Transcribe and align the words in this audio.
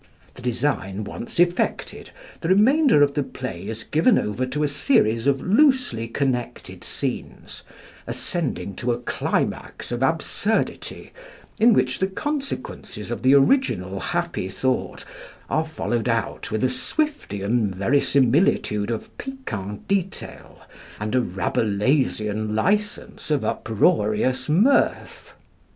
The 0.33 0.41
design 0.41 1.03
once 1.03 1.39
effected, 1.39 2.09
the 2.39 2.49
remainder 2.49 3.03
of 3.03 3.13
the 3.13 3.21
play 3.21 3.67
is 3.67 3.83
given 3.83 4.17
over 4.17 4.47
to 4.47 4.63
a 4.63 4.67
series 4.67 5.27
of 5.27 5.41
loosely 5.43 6.07
connected 6.07 6.83
scenes, 6.83 7.61
ascending 8.07 8.73
to 8.77 8.93
a 8.93 8.97
climax 8.99 9.91
of 9.91 10.01
absurdity, 10.01 11.13
in 11.59 11.73
which 11.73 11.99
the 11.99 12.07
consequences 12.07 13.11
of 13.11 13.21
the 13.21 13.35
original 13.35 13.99
happy 13.99 14.49
thought 14.49 15.05
are 15.51 15.67
followed 15.67 16.09
out 16.09 16.49
with 16.49 16.63
a 16.63 16.67
Swiftian 16.71 17.71
verisimilitude 17.71 18.89
of 18.89 19.15
piquant 19.19 19.87
detail 19.87 20.61
and 20.99 21.13
a 21.13 21.21
Rabelaisian 21.21 22.55
license 22.55 23.29
of 23.29 23.45
uproarious 23.45 24.49
mirth. 24.49 25.33